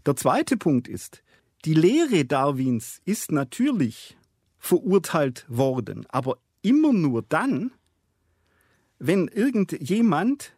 Der 0.05 0.15
zweite 0.15 0.58
Punkt 0.58 0.88
ist, 0.88 1.24
die 1.65 1.74
Lehre 1.74 2.24
Darwins 2.24 3.01
ist 3.05 3.31
natürlich 3.31 4.15
verurteilt 4.60 5.43
worden, 5.48 6.05
aber 6.10 6.38
immer 6.62 6.93
nur 6.93 7.24
dann, 7.24 7.72
wenn 9.00 9.27
irgendjemand 9.27 10.55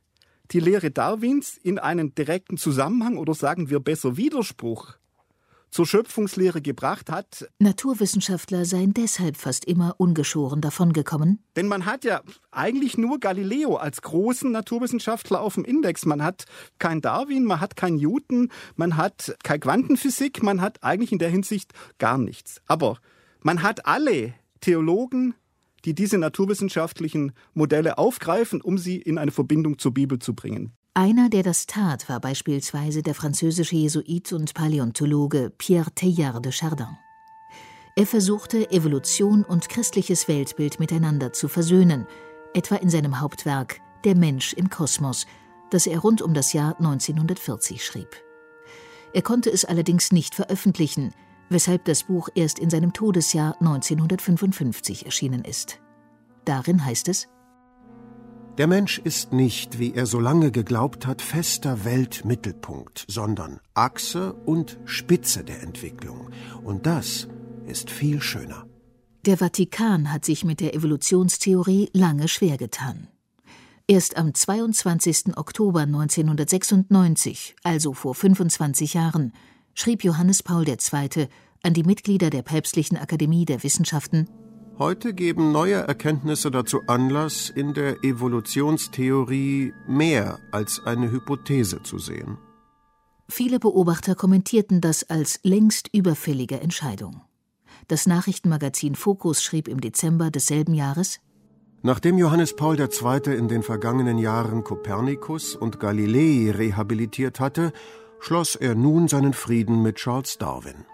die 0.52 0.60
Lehre 0.60 0.92
Darwins 0.92 1.56
in 1.56 1.80
einen 1.80 2.14
direkten 2.16 2.58
Zusammenhang 2.58 3.16
oder 3.16 3.34
sagen 3.34 3.70
wir 3.70 3.80
besser 3.80 4.18
Widerspruch 4.18 4.98
zur 5.72 5.88
Schöpfungslehre 5.88 6.62
gebracht 6.62 7.10
hat. 7.10 7.50
Naturwissenschaftler 7.60 8.66
seien 8.66 8.94
deshalb 8.94 9.38
fast 9.38 9.66
immer 9.66 9.96
ungeschoren 9.98 10.62
davongekommen. 10.62 11.44
Denn 11.56 11.68
man 11.68 11.86
hat 11.86 12.04
ja 12.04 12.22
eigentlich 12.51 12.98
nur 12.98 13.20
Galileo 13.20 13.78
als 13.78 14.01
großen 14.01 14.51
Naturwissenschaftler 14.51 15.42
auf 15.42 15.56
dem 15.56 15.66
Index. 15.66 16.06
Man 16.06 16.22
hat 16.24 16.46
kein 16.78 17.01
Darwin, 17.01 17.46
man 17.46 17.62
hat 17.62 17.75
kein 17.75 17.96
Newton, 17.96 18.50
man 18.75 18.98
hat 18.98 19.36
keine 19.44 19.60
Quantenphysik, 19.60 20.44
man 20.44 20.62
hat 20.62 20.84
eigentlich 20.84 21.12
in 21.12 21.20
der 21.20 21.30
Hinsicht 21.30 21.74
gar 21.98 22.18
nichts. 22.18 22.62
Aber 22.68 22.98
man 23.42 23.63
hat 23.63 23.86
alle 23.86 24.34
Theologen, 24.60 25.34
die 25.86 25.96
diese 25.96 26.18
naturwissenschaftlichen 26.18 27.32
Modelle 27.54 27.98
aufgreifen, 27.98 28.62
um 28.62 28.78
sie 28.78 28.98
in 28.98 29.18
eine 29.18 29.32
Verbindung 29.32 29.80
zur 29.80 29.94
Bibel 29.94 30.20
zu 30.20 30.36
bringen. 30.36 30.74
Einer, 30.93 31.29
der 31.29 31.41
das 31.41 31.67
tat, 31.67 32.10
war 32.10 32.19
beispielsweise 32.19 33.01
der 33.01 33.15
französische 33.15 33.77
Jesuit 33.77 34.33
und 34.33 34.53
Paläontologe 34.53 35.50
Pierre 35.57 35.95
Teilhard 35.95 36.43
de 36.43 36.51
Chardin. 36.51 36.98
Er 37.95 38.05
versuchte, 38.05 38.69
Evolution 38.71 39.45
und 39.45 39.69
christliches 39.69 40.27
Weltbild 40.27 40.81
miteinander 40.81 41.31
zu 41.31 41.48
versöhnen, 41.48 42.07
etwa 42.53 42.75
in 42.75 42.89
seinem 42.89 43.21
Hauptwerk 43.21 43.79
Der 44.03 44.17
Mensch 44.17 44.51
im 44.51 44.69
Kosmos, 44.69 45.27
das 45.69 45.88
er 45.88 46.00
rund 46.00 46.21
um 46.21 46.33
das 46.33 46.51
Jahr 46.51 46.75
1940 46.77 47.86
schrieb. 47.86 48.10
Er 49.13 49.21
konnte 49.21 49.50
es 49.50 49.63
allerdings 49.63 50.12
nicht 50.12 50.36
veröffentlichen, 50.36 51.13
weshalb 51.48 51.86
das 51.86 52.03
Buch 52.03 52.27
erst 52.36 52.60
in 52.60 52.69
seinem 52.69 52.91
Todesjahr 52.91 53.55
1955 53.62 55.05
erschienen 55.05 55.45
ist. 55.45 55.79
Darin 56.43 56.83
heißt 56.83 57.07
es 57.07 57.29
der 58.58 58.67
Mensch 58.67 59.00
ist 59.00 59.31
nicht, 59.31 59.79
wie 59.79 59.93
er 59.93 60.05
so 60.05 60.20
lange 60.20 60.51
geglaubt 60.51 61.08
hat, 61.08 61.22
fester 61.22 61.86
Weltmittelpunkt, 61.86 63.05
sondern 63.08 63.60
Achse 63.74 64.34
und 64.34 64.77
Spitze 64.86 65.43
der 65.43 65.63
Entwicklung. 65.63 66.29
Und 66.63 66.86
das 66.86 67.27
ist 67.65 67.89
viel 67.89 68.22
schöner. 68.22 68.65
Der 69.25 69.38
Vatikan 69.38 70.12
hat 70.12 70.25
sich 70.25 70.43
mit 70.43 70.60
der 70.60 70.75
Evolutionstheorie 70.75 71.89
lange 71.93 72.27
schwer 72.27 72.58
getan. 72.58 73.08
Erst 73.88 74.17
am 74.17 74.34
22. 74.34 75.38
Oktober 75.38 75.81
1996, 75.81 77.55
also 77.63 77.93
vor 77.93 78.15
25 78.15 78.93
Jahren, 78.93 79.34
schrieb 79.74 80.03
Johannes 80.03 80.43
Paul 80.43 80.67
II. 80.67 81.27
an 81.63 81.74
die 81.74 81.84
Mitglieder 81.84 82.29
der 82.29 82.41
Päpstlichen 82.41 82.98
Akademie 82.98 83.46
der 83.46 83.63
Wissenschaften 83.63 84.27
Heute 84.78 85.13
geben 85.13 85.51
neue 85.51 85.75
Erkenntnisse 85.75 86.50
dazu 86.50 86.82
Anlass, 86.88 87.50
in 87.50 87.74
der 87.74 88.04
Evolutionstheorie 88.04 89.74
mehr 89.88 90.40
als 90.51 90.82
eine 90.86 91.12
Hypothese 91.12 91.84
zu 91.84 92.00
sehen. 92.00 92.38
Viele 93.30 93.60
Beobachter 93.60 94.16
kommentierten 94.16 94.82
das 94.82 95.10
als 95.10 95.40
längst 95.44 95.90
überfällige 95.94 96.60
Entscheidung. 96.60 97.22
Das 97.88 98.08
Nachrichtenmagazin 98.08 98.96
Focus 98.96 99.44
schrieb 99.44 99.68
im 99.68 99.82
Dezember 99.82 100.32
desselben 100.32 100.74
Jahres 100.74 101.20
Nachdem 101.84 102.18
Johannes 102.20 102.56
Paul 102.56 102.80
II. 102.80 103.36
in 103.36 103.48
den 103.48 103.63
vergangenen 103.63 104.20
Jahren 104.20 104.63
Kopernikus 104.63 105.56
und 105.56 105.80
Galilei 105.80 106.51
rehabilitiert 106.51 107.40
hatte, 107.40 107.74
schloss 108.20 108.56
er 108.56 108.75
nun 108.75 109.08
seinen 109.08 109.34
Frieden 109.34 109.82
mit 109.82 109.96
Charles 109.96 110.38
Darwin. 110.38 110.86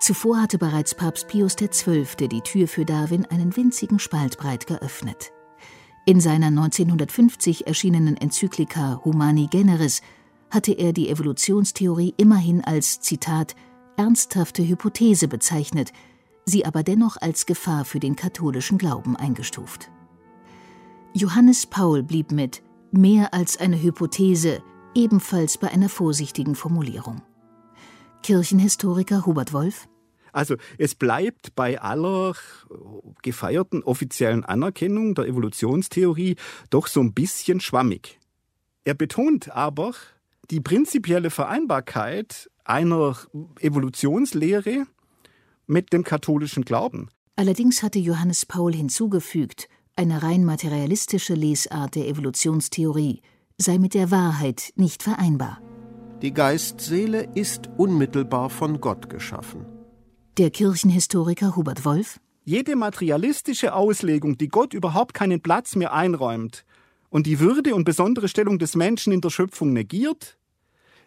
Zuvor 0.00 0.40
hatte 0.40 0.56
bereits 0.56 0.94
Papst 0.94 1.28
Pius 1.28 1.56
XII. 1.56 2.06
die 2.26 2.40
Tür 2.40 2.66
für 2.66 2.86
Darwin 2.86 3.26
einen 3.26 3.54
winzigen 3.54 3.98
Spalt 3.98 4.38
breit 4.38 4.66
geöffnet. 4.66 5.30
In 6.06 6.20
seiner 6.22 6.46
1950 6.46 7.66
erschienenen 7.66 8.16
Enzyklika 8.16 9.02
Humani 9.04 9.46
Generis 9.50 10.00
hatte 10.50 10.72
er 10.72 10.94
die 10.94 11.10
Evolutionstheorie 11.10 12.14
immerhin 12.16 12.64
als 12.64 13.00
Zitat 13.00 13.54
ernsthafte 13.98 14.66
Hypothese 14.66 15.28
bezeichnet, 15.28 15.92
sie 16.46 16.64
aber 16.64 16.82
dennoch 16.82 17.18
als 17.20 17.44
Gefahr 17.44 17.84
für 17.84 18.00
den 18.00 18.16
katholischen 18.16 18.78
Glauben 18.78 19.16
eingestuft. 19.16 19.90
Johannes 21.12 21.66
Paul 21.66 22.02
blieb 22.02 22.32
mit 22.32 22.62
mehr 22.90 23.34
als 23.34 23.58
eine 23.58 23.80
Hypothese 23.80 24.62
ebenfalls 24.94 25.58
bei 25.58 25.68
einer 25.70 25.90
vorsichtigen 25.90 26.54
Formulierung. 26.54 27.20
Kirchenhistoriker 28.22 29.26
Hubert 29.26 29.52
Wolf 29.52 29.88
also 30.32 30.56
es 30.78 30.94
bleibt 30.94 31.54
bei 31.54 31.80
aller 31.80 32.34
gefeierten 33.22 33.82
offiziellen 33.82 34.44
Anerkennung 34.44 35.14
der 35.14 35.26
Evolutionstheorie 35.26 36.36
doch 36.70 36.86
so 36.86 37.00
ein 37.00 37.12
bisschen 37.12 37.60
schwammig. 37.60 38.18
Er 38.84 38.94
betont 38.94 39.54
aber 39.54 39.92
die 40.50 40.60
prinzipielle 40.60 41.30
Vereinbarkeit 41.30 42.50
einer 42.64 43.16
Evolutionslehre 43.60 44.86
mit 45.66 45.92
dem 45.92 46.04
katholischen 46.04 46.64
Glauben. 46.64 47.08
Allerdings 47.36 47.82
hatte 47.82 47.98
Johannes 47.98 48.46
Paul 48.46 48.74
hinzugefügt, 48.74 49.68
eine 49.96 50.22
rein 50.22 50.44
materialistische 50.44 51.34
Lesart 51.34 51.94
der 51.94 52.08
Evolutionstheorie 52.08 53.22
sei 53.58 53.78
mit 53.78 53.94
der 53.94 54.10
Wahrheit 54.10 54.72
nicht 54.76 55.02
vereinbar. 55.02 55.60
Die 56.22 56.34
Geistseele 56.34 57.30
ist 57.34 57.70
unmittelbar 57.78 58.50
von 58.50 58.82
Gott 58.82 59.08
geschaffen. 59.08 59.64
Der 60.36 60.50
Kirchenhistoriker 60.50 61.56
Hubert 61.56 61.86
Wolf. 61.86 62.20
Jede 62.44 62.76
materialistische 62.76 63.72
Auslegung, 63.72 64.36
die 64.36 64.48
Gott 64.48 64.74
überhaupt 64.74 65.14
keinen 65.14 65.40
Platz 65.40 65.76
mehr 65.76 65.94
einräumt 65.94 66.66
und 67.08 67.26
die 67.26 67.40
Würde 67.40 67.74
und 67.74 67.84
besondere 67.84 68.28
Stellung 68.28 68.58
des 68.58 68.76
Menschen 68.76 69.14
in 69.14 69.22
der 69.22 69.30
Schöpfung 69.30 69.72
negiert, 69.72 70.36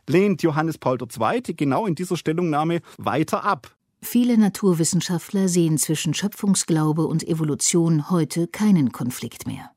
lehnt 0.10 0.42
Johannes 0.42 0.80
Paul 0.80 0.98
II. 1.00 1.42
genau 1.56 1.86
in 1.86 1.94
dieser 1.94 2.18
Stellungnahme 2.18 2.82
weiter 2.98 3.44
ab. 3.44 3.76
Viele 4.02 4.36
Naturwissenschaftler 4.36 5.48
sehen 5.48 5.78
zwischen 5.78 6.16
Schöpfungsglaube 6.16 7.06
und 7.06 7.28
Evolution 7.28 8.10
heute 8.10 8.48
keinen 8.48 8.92
Konflikt 8.92 9.46
mehr 9.46 9.73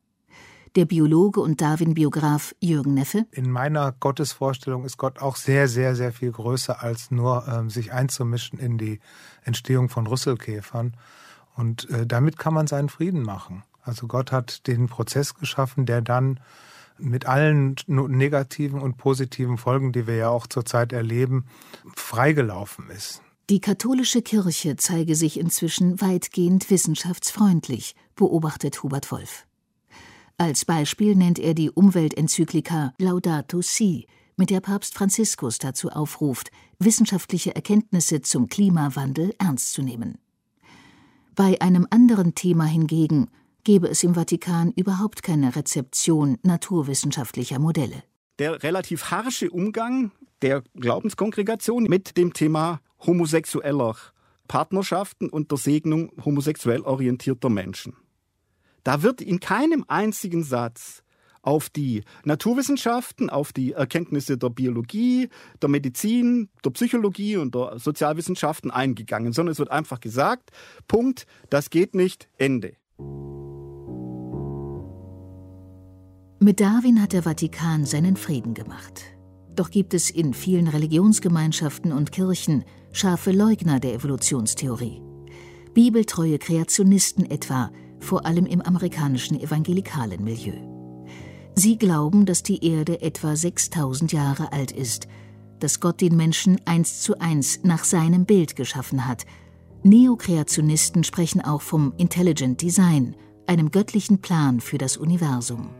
der 0.76 0.84
Biologe 0.84 1.40
und 1.40 1.60
Darwin-Biograf 1.60 2.54
Jürgen 2.60 2.94
Neffe. 2.94 3.26
In 3.32 3.50
meiner 3.50 3.92
Gottesvorstellung 3.98 4.84
ist 4.84 4.98
Gott 4.98 5.18
auch 5.20 5.36
sehr, 5.36 5.68
sehr, 5.68 5.96
sehr 5.96 6.12
viel 6.12 6.30
größer, 6.30 6.82
als 6.82 7.10
nur 7.10 7.48
ähm, 7.48 7.70
sich 7.70 7.92
einzumischen 7.92 8.58
in 8.58 8.78
die 8.78 9.00
Entstehung 9.42 9.88
von 9.88 10.06
Rüsselkäfern. 10.06 10.96
Und 11.56 11.88
äh, 11.90 12.06
damit 12.06 12.38
kann 12.38 12.54
man 12.54 12.66
seinen 12.66 12.90
Frieden 12.90 13.22
machen. 13.22 13.64
Also 13.82 14.06
Gott 14.06 14.32
hat 14.32 14.66
den 14.66 14.88
Prozess 14.88 15.34
geschaffen, 15.34 15.86
der 15.86 16.02
dann 16.02 16.40
mit 16.98 17.26
allen 17.26 17.76
negativen 17.86 18.80
und 18.80 18.96
positiven 18.96 19.58
Folgen, 19.58 19.92
die 19.92 20.06
wir 20.06 20.16
ja 20.16 20.28
auch 20.28 20.46
zurzeit 20.46 20.92
erleben, 20.92 21.46
freigelaufen 21.94 22.90
ist. 22.90 23.22
Die 23.48 23.60
katholische 23.60 24.22
Kirche 24.22 24.76
zeige 24.76 25.14
sich 25.14 25.38
inzwischen 25.38 26.00
weitgehend 26.00 26.68
wissenschaftsfreundlich, 26.68 27.94
beobachtet 28.16 28.82
Hubert 28.82 29.12
Wolf. 29.12 29.46
Als 30.38 30.66
Beispiel 30.66 31.16
nennt 31.16 31.38
er 31.38 31.54
die 31.54 31.70
Umweltenzyklika 31.70 32.92
Laudato 32.98 33.62
Si, 33.62 34.06
mit 34.36 34.50
der 34.50 34.60
Papst 34.60 34.92
Franziskus 34.92 35.58
dazu 35.58 35.88
aufruft, 35.88 36.50
wissenschaftliche 36.78 37.54
Erkenntnisse 37.56 38.20
zum 38.20 38.48
Klimawandel 38.48 39.34
ernst 39.38 39.72
zu 39.72 39.80
nehmen. 39.80 40.18
Bei 41.34 41.58
einem 41.62 41.86
anderen 41.88 42.34
Thema 42.34 42.66
hingegen 42.66 43.28
gebe 43.64 43.88
es 43.88 44.04
im 44.04 44.14
Vatikan 44.14 44.72
überhaupt 44.72 45.22
keine 45.22 45.56
Rezeption 45.56 46.36
naturwissenschaftlicher 46.42 47.58
Modelle. 47.58 48.02
Der 48.38 48.62
relativ 48.62 49.10
harsche 49.10 49.50
Umgang 49.50 50.12
der 50.42 50.62
Glaubenskongregation 50.74 51.84
mit 51.84 52.18
dem 52.18 52.34
Thema 52.34 52.80
homosexueller 53.06 53.96
Partnerschaften 54.48 55.30
und 55.30 55.50
der 55.50 55.58
Segnung 55.58 56.12
homosexuell 56.22 56.82
orientierter 56.82 57.48
Menschen. 57.48 57.94
Da 58.86 59.02
wird 59.02 59.20
in 59.20 59.40
keinem 59.40 59.84
einzigen 59.88 60.44
Satz 60.44 61.02
auf 61.42 61.68
die 61.70 62.04
Naturwissenschaften, 62.22 63.30
auf 63.30 63.52
die 63.52 63.72
Erkenntnisse 63.72 64.38
der 64.38 64.50
Biologie, 64.50 65.28
der 65.60 65.68
Medizin, 65.68 66.50
der 66.64 66.70
Psychologie 66.70 67.36
und 67.36 67.56
der 67.56 67.80
Sozialwissenschaften 67.80 68.70
eingegangen, 68.70 69.32
sondern 69.32 69.50
es 69.50 69.58
wird 69.58 69.72
einfach 69.72 69.98
gesagt, 69.98 70.52
Punkt, 70.86 71.26
das 71.50 71.70
geht 71.70 71.96
nicht, 71.96 72.28
Ende. 72.38 72.76
Mit 76.38 76.60
Darwin 76.60 77.02
hat 77.02 77.12
der 77.12 77.24
Vatikan 77.24 77.86
seinen 77.86 78.14
Frieden 78.16 78.54
gemacht. 78.54 79.02
Doch 79.56 79.72
gibt 79.72 79.94
es 79.94 80.10
in 80.10 80.32
vielen 80.32 80.68
Religionsgemeinschaften 80.68 81.90
und 81.90 82.12
Kirchen 82.12 82.64
scharfe 82.92 83.32
Leugner 83.32 83.80
der 83.80 83.94
Evolutionstheorie. 83.94 85.02
Bibeltreue 85.74 86.38
Kreationisten 86.38 87.28
etwa, 87.28 87.72
vor 88.00 88.26
allem 88.26 88.46
im 88.46 88.60
amerikanischen 88.60 89.40
evangelikalen 89.40 90.22
Milieu. 90.22 90.54
Sie 91.54 91.78
glauben, 91.78 92.26
dass 92.26 92.42
die 92.42 92.64
Erde 92.64 93.00
etwa 93.00 93.34
6000 93.34 94.12
Jahre 94.12 94.52
alt 94.52 94.72
ist, 94.72 95.08
dass 95.58 95.80
Gott 95.80 96.00
den 96.00 96.16
Menschen 96.16 96.60
eins 96.66 97.00
zu 97.00 97.18
eins 97.18 97.60
nach 97.62 97.84
seinem 97.84 98.26
Bild 98.26 98.56
geschaffen 98.56 99.06
hat. 99.06 99.24
Neokreationisten 99.82 101.02
sprechen 101.04 101.40
auch 101.40 101.62
vom 101.62 101.94
Intelligent 101.96 102.60
Design, 102.60 103.16
einem 103.46 103.70
göttlichen 103.70 104.20
Plan 104.20 104.60
für 104.60 104.78
das 104.78 104.96
Universum. 104.96 105.70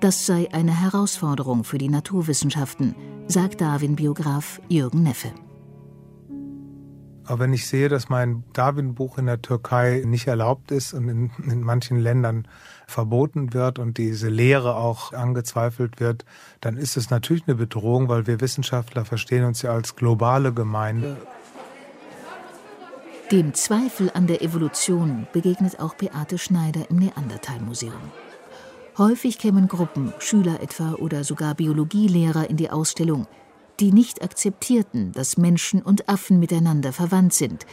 Das 0.00 0.26
sei 0.26 0.52
eine 0.52 0.80
Herausforderung 0.80 1.64
für 1.64 1.78
die 1.78 1.88
Naturwissenschaften, 1.88 2.94
sagt 3.26 3.60
Darwin-Biograf 3.60 4.60
Jürgen 4.68 5.02
Neffe. 5.02 5.32
Aber 7.28 7.40
wenn 7.40 7.52
ich 7.52 7.66
sehe, 7.66 7.90
dass 7.90 8.08
mein 8.08 8.42
Darwin-Buch 8.54 9.18
in 9.18 9.26
der 9.26 9.42
Türkei 9.42 10.02
nicht 10.06 10.26
erlaubt 10.26 10.70
ist 10.70 10.94
und 10.94 11.10
in, 11.10 11.30
in, 11.44 11.60
manchen 11.60 11.98
Ländern 11.98 12.48
verboten 12.86 13.52
wird 13.52 13.78
und 13.78 13.98
diese 13.98 14.30
Lehre 14.30 14.76
auch 14.76 15.12
angezweifelt 15.12 16.00
wird, 16.00 16.24
dann 16.62 16.78
ist 16.78 16.96
es 16.96 17.10
natürlich 17.10 17.46
eine 17.46 17.54
Bedrohung, 17.54 18.08
weil 18.08 18.26
wir 18.26 18.40
Wissenschaftler 18.40 19.04
verstehen 19.04 19.44
uns 19.44 19.60
ja 19.60 19.72
als 19.72 19.94
globale 19.94 20.54
Gemeinde. 20.54 21.18
Dem 23.30 23.52
Zweifel 23.52 24.10
an 24.14 24.26
der 24.26 24.40
Evolution 24.40 25.26
begegnet 25.34 25.80
auch 25.80 25.96
Beate 25.96 26.38
Schneider 26.38 26.88
im 26.88 26.96
Neandertal-Museum. 26.96 27.92
Häufig 28.96 29.38
kämen 29.38 29.68
Gruppen, 29.68 30.14
Schüler 30.18 30.62
etwa 30.62 30.94
oder 30.94 31.24
sogar 31.24 31.54
Biologielehrer 31.54 32.48
in 32.48 32.56
die 32.56 32.70
Ausstellung, 32.70 33.26
die 33.80 33.92
nicht 33.92 34.22
akzeptierten, 34.22 35.12
dass 35.12 35.36
Menschen 35.36 35.82
und 35.82 36.08
Affen 36.08 36.38
miteinander 36.38 36.92
verwandt 36.92 37.32
sind, 37.32 37.66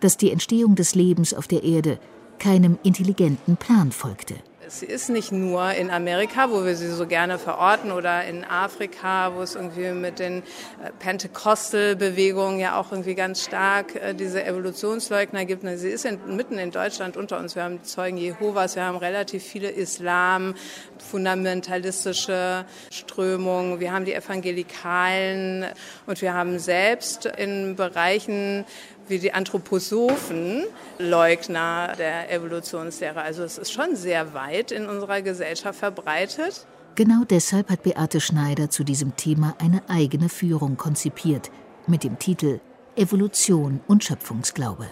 dass 0.00 0.16
die 0.16 0.30
Entstehung 0.30 0.74
des 0.74 0.94
Lebens 0.94 1.34
auf 1.34 1.46
der 1.46 1.62
Erde 1.62 1.98
keinem 2.38 2.78
intelligenten 2.82 3.56
Plan 3.56 3.92
folgte. 3.92 4.34
Sie 4.68 4.86
ist 4.86 5.10
nicht 5.10 5.32
nur 5.32 5.72
in 5.72 5.90
Amerika, 5.90 6.50
wo 6.50 6.64
wir 6.64 6.76
sie 6.76 6.90
so 6.90 7.06
gerne 7.06 7.38
verorten, 7.38 7.92
oder 7.92 8.24
in 8.24 8.44
Afrika, 8.44 9.34
wo 9.34 9.42
es 9.42 9.54
irgendwie 9.54 9.90
mit 9.90 10.18
den 10.18 10.38
äh, 10.38 10.90
Pentecostal-Bewegungen 10.98 12.58
ja 12.58 12.78
auch 12.78 12.90
irgendwie 12.90 13.14
ganz 13.14 13.44
stark 13.44 13.94
äh, 13.94 14.14
diese 14.14 14.44
Evolutionsleugner 14.44 15.44
gibt. 15.44 15.64
Sie 15.78 15.90
ist 15.90 16.04
in, 16.04 16.18
mitten 16.36 16.58
in 16.58 16.70
Deutschland 16.70 17.16
unter 17.16 17.38
uns. 17.38 17.56
Wir 17.56 17.64
haben 17.64 17.82
Zeugen 17.84 18.16
Jehovas, 18.16 18.76
wir 18.76 18.84
haben 18.84 18.96
relativ 18.96 19.42
viele 19.42 19.70
Islam, 19.70 20.54
fundamentalistische 20.98 22.64
Strömungen, 22.90 23.80
wir 23.80 23.92
haben 23.92 24.04
die 24.04 24.14
Evangelikalen 24.14 25.66
und 26.06 26.22
wir 26.22 26.34
haben 26.34 26.58
selbst 26.58 27.26
in 27.26 27.76
Bereichen 27.76 28.64
wie 29.08 29.18
die 29.18 29.32
Anthroposophen 29.32 30.64
Leugner 30.98 31.94
der 31.98 32.32
Evolutionslehre. 32.32 33.22
Also 33.22 33.42
es 33.42 33.58
ist 33.58 33.72
schon 33.72 33.96
sehr 33.96 34.34
weit 34.34 34.72
in 34.72 34.86
unserer 34.86 35.22
Gesellschaft 35.22 35.78
verbreitet. 35.78 36.66
Genau 36.94 37.24
deshalb 37.28 37.70
hat 37.70 37.82
Beate 37.82 38.20
Schneider 38.20 38.70
zu 38.70 38.84
diesem 38.84 39.16
Thema 39.16 39.56
eine 39.58 39.82
eigene 39.88 40.28
Führung 40.28 40.76
konzipiert 40.76 41.50
mit 41.86 42.04
dem 42.04 42.18
Titel 42.18 42.60
Evolution 42.96 43.80
und 43.88 44.04
Schöpfungsglaube. 44.04 44.86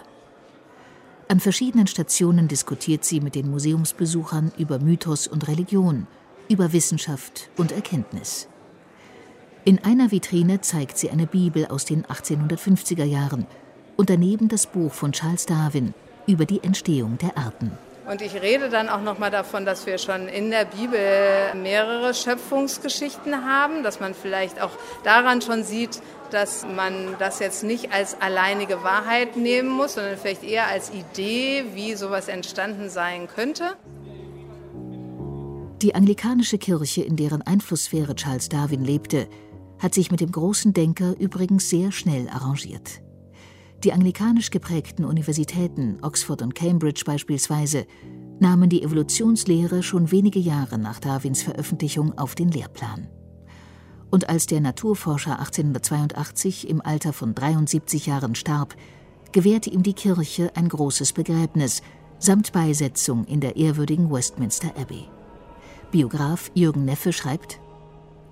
An 1.29 1.39
verschiedenen 1.39 1.87
Stationen 1.87 2.49
diskutiert 2.49 3.05
sie 3.05 3.21
mit 3.21 3.35
den 3.35 3.49
Museumsbesuchern 3.49 4.51
über 4.57 4.79
Mythos 4.79 5.27
und 5.27 5.47
Religion, 5.47 6.05
über 6.49 6.73
Wissenschaft 6.73 7.49
und 7.57 7.71
Erkenntnis. 7.71 8.49
In 9.63 9.79
einer 9.79 10.11
Vitrine 10.11 10.59
zeigt 10.59 10.97
sie 10.97 11.09
eine 11.09 11.25
Bibel 11.25 11.67
aus 11.67 11.85
den 11.85 12.05
1850er 12.05 13.05
Jahren 13.05 13.47
und 13.97 14.09
daneben 14.09 14.47
das 14.47 14.67
Buch 14.67 14.93
von 14.93 15.11
Charles 15.11 15.45
Darwin 15.45 15.93
über 16.27 16.45
die 16.45 16.63
Entstehung 16.63 17.17
der 17.17 17.37
Arten. 17.37 17.71
Und 18.09 18.21
ich 18.21 18.33
rede 18.41 18.69
dann 18.69 18.89
auch 18.89 19.01
noch 19.01 19.17
mal 19.17 19.31
davon, 19.31 19.65
dass 19.65 19.85
wir 19.85 19.97
schon 19.97 20.27
in 20.27 20.49
der 20.49 20.65
Bibel 20.65 20.99
mehrere 21.55 22.13
Schöpfungsgeschichten 22.13 23.45
haben, 23.45 23.81
dass 23.81 24.01
man 24.01 24.13
vielleicht 24.13 24.61
auch 24.61 24.71
daran 25.05 25.41
schon 25.41 25.63
sieht, 25.63 26.01
dass 26.29 26.65
man 26.65 27.15
das 27.19 27.39
jetzt 27.39 27.63
nicht 27.63 27.93
als 27.93 28.19
alleinige 28.19 28.83
Wahrheit 28.83 29.37
nehmen 29.37 29.69
muss, 29.69 29.93
sondern 29.93 30.17
vielleicht 30.17 30.43
eher 30.43 30.67
als 30.67 30.91
Idee, 30.91 31.63
wie 31.75 31.95
sowas 31.95 32.27
entstanden 32.27 32.89
sein 32.89 33.27
könnte. 33.33 33.77
Die 35.81 35.95
anglikanische 35.95 36.57
Kirche, 36.57 37.03
in 37.03 37.15
deren 37.15 37.41
Einflusssphäre 37.41 38.15
Charles 38.15 38.49
Darwin 38.49 38.83
lebte, 38.83 39.27
hat 39.79 39.93
sich 39.93 40.11
mit 40.11 40.19
dem 40.19 40.31
großen 40.31 40.73
Denker 40.73 41.15
übrigens 41.19 41.69
sehr 41.69 41.91
schnell 41.91 42.27
arrangiert. 42.29 43.01
Die 43.83 43.91
anglikanisch 43.91 44.49
geprägten 44.49 45.03
Universitäten, 45.03 45.97
Oxford 46.01 46.41
und 46.41 46.55
Cambridge 46.55 47.03
beispielsweise, 47.05 47.85
nahmen 48.39 48.69
die 48.69 48.81
Evolutionslehre 48.81 49.83
schon 49.83 50.09
wenige 50.09 50.39
Jahre 50.39 50.77
nach 50.77 50.99
Darwins 50.99 51.43
Veröffentlichung 51.43 52.17
auf 52.17 52.33
den 52.33 52.49
Lehrplan. 52.49 53.09
Und 54.09 54.29
als 54.29 54.45
der 54.45 54.61
Naturforscher 54.61 55.39
1882 55.39 56.69
im 56.69 56.79
Alter 56.79 57.11
von 57.11 57.35
73 57.35 58.05
Jahren 58.05 58.35
starb, 58.35 58.75
gewährte 59.33 59.69
ihm 59.69 59.83
die 59.83 59.93
Kirche 59.93 60.55
ein 60.55 60.69
großes 60.69 61.11
Begräbnis 61.11 61.81
samt 62.19 62.53
Beisetzung 62.53 63.25
in 63.25 63.41
der 63.41 63.57
ehrwürdigen 63.57 64.09
Westminster 64.09 64.69
Abbey. 64.77 65.09
Biograf 65.91 66.51
Jürgen 66.53 66.85
Neffe 66.85 67.11
schreibt 67.11 67.59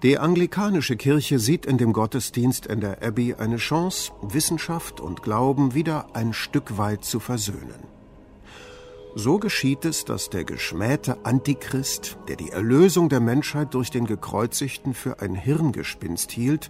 die 0.04 0.18
anglikanische 0.18 0.96
Kirche 0.96 1.38
sieht 1.38 1.66
in 1.66 1.78
dem 1.78 1.94
Gottesdienst 1.94 2.66
in 2.66 2.82
der 2.82 3.04
Abbey 3.04 3.36
eine 3.36 3.58
Chance, 3.58 4.12
Wissenschaft 4.22 5.00
und 5.00 5.22
Glauben 5.22 5.76
wieder 5.76 6.16
ein 6.16 6.34
Stück 6.34 6.78
weit 6.78 7.06
zu 7.06 7.20
versöhnen. 7.20 7.88
So 9.14 9.38
geschieht 9.38 9.86
es, 9.86 10.06
dass 10.06 10.30
der 10.30 10.46
geschmähte 10.46 11.26
Antichrist, 11.26 12.18
der 12.28 12.38
die 12.38 12.50
Erlösung 12.50 13.10
der 13.10 13.20
Menschheit 13.20 13.74
durch 13.74 13.92
den 13.92 14.06
Gekreuzigten 14.06 14.94
für 14.94 15.20
ein 15.20 15.36
Hirngespinst 15.36 16.32
hielt, 16.32 16.70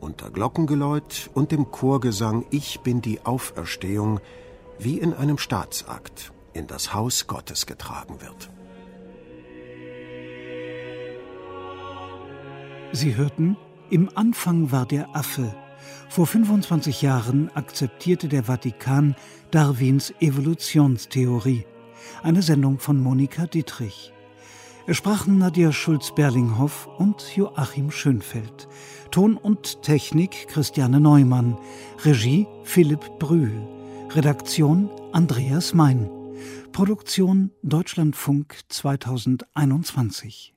unter 0.00 0.30
Glockengeläut 0.30 1.30
und 1.34 1.52
dem 1.52 1.70
Chorgesang 1.70 2.46
Ich 2.50 2.80
bin 2.80 3.00
die 3.00 3.24
Auferstehung 3.24 4.20
wie 4.78 4.98
in 4.98 5.14
einem 5.14 5.38
Staatsakt 5.38 6.32
in 6.52 6.66
das 6.66 6.94
Haus 6.94 7.26
Gottes 7.26 7.66
getragen 7.66 8.20
wird. 8.20 8.50
Sie 12.96 13.14
hörten, 13.14 13.58
im 13.90 14.08
Anfang 14.14 14.72
war 14.72 14.86
der 14.86 15.14
Affe. 15.14 15.54
Vor 16.08 16.26
25 16.26 17.02
Jahren 17.02 17.50
akzeptierte 17.54 18.26
der 18.26 18.44
Vatikan 18.44 19.14
Darwins 19.50 20.14
Evolutionstheorie. 20.18 21.66
Eine 22.22 22.40
Sendung 22.40 22.78
von 22.78 22.98
Monika 22.98 23.46
Dietrich. 23.46 24.14
Es 24.86 24.96
sprachen 24.96 25.36
Nadia 25.36 25.72
Schulz-Berlinghoff 25.72 26.88
und 26.96 27.36
Joachim 27.36 27.90
Schönfeld. 27.90 28.66
Ton 29.10 29.36
und 29.36 29.82
Technik 29.82 30.48
Christiane 30.48 30.98
Neumann. 30.98 31.58
Regie 32.02 32.46
Philipp 32.64 33.18
Brühl. 33.18 33.52
Redaktion 34.14 34.88
Andreas 35.12 35.74
Mein. 35.74 36.08
Produktion 36.72 37.50
Deutschlandfunk 37.62 38.58
2021. 38.70 40.55